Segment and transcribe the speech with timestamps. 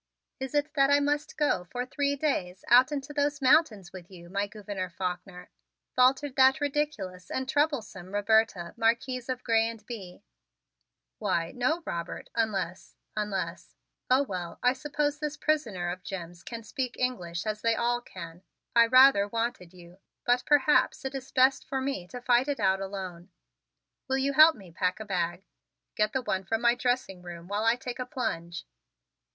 [0.39, 4.31] "Is it that I must go for three days out into those mountains with you,
[4.31, 5.51] my Gouverneur Faulkner?"
[5.95, 10.23] faltered that ridiculous and troublesome Roberta, Marquise of Grez and Bye.
[11.19, 13.75] "Why, no, Robert, unless unless
[14.09, 18.41] Oh, well, I suppose this prisoner of Jim's can speak English as they all can.
[18.75, 22.81] I rather wanted you but perhaps it is best for me to fight it out
[22.81, 23.29] alone.
[24.07, 25.45] Will you help me pack a bag?
[25.93, 28.65] Get the one from my dressing room while I take a plunge."